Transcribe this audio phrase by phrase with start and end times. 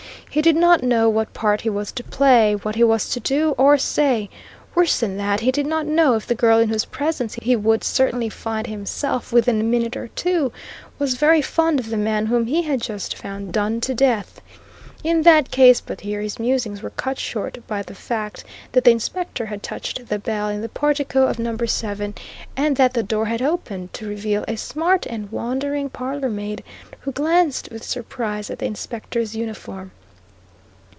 [0.33, 3.49] He did not know what part he was to play, what he was to do
[3.57, 4.29] or say;
[4.73, 7.83] worse than that, he did not know if the girl in whose presence he would
[7.83, 10.53] certainly find himself within a minute or two
[10.97, 14.39] was very fond of the man whom he had just found done to death.
[15.03, 18.91] In that case but here his musings were cut short by the fact that the
[18.91, 22.15] Inspector had touched the bell in the portico of number seven,
[22.55, 26.63] and that the door had opened, to reveal a smart and wondering parlour maid,
[27.01, 29.91] who glanced with surprise at the inspector's uniform.